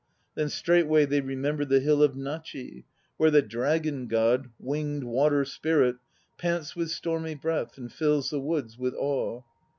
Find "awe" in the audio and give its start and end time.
8.95-9.43